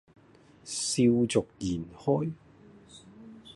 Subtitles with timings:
[0.65, 2.33] 笑逐言開